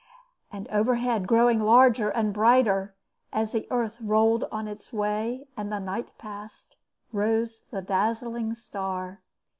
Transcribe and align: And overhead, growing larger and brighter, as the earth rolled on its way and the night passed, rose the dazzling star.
And 0.51 0.67
overhead, 0.69 1.27
growing 1.27 1.59
larger 1.59 2.09
and 2.09 2.33
brighter, 2.33 2.95
as 3.31 3.51
the 3.51 3.67
earth 3.69 4.01
rolled 4.01 4.45
on 4.51 4.67
its 4.67 4.91
way 4.91 5.45
and 5.55 5.71
the 5.71 5.77
night 5.77 6.11
passed, 6.17 6.75
rose 7.13 7.61
the 7.69 7.83
dazzling 7.83 8.55
star. 8.55 9.21